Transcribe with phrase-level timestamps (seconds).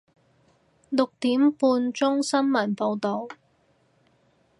[0.89, 3.27] 六點半鐘新聞報道